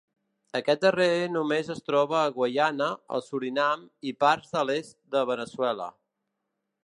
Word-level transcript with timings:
Aquest 0.59 0.79
darrer 0.85 1.09
només 1.33 1.69
es 1.73 1.81
troba 1.89 2.15
a 2.21 2.31
Guyana, 2.37 2.89
el 3.17 3.23
Surinam 3.27 3.85
i 4.13 4.15
parts 4.25 4.57
de 4.57 4.67
l'est 4.71 4.97
de 5.17 5.25
Veneçuela. 5.33 5.93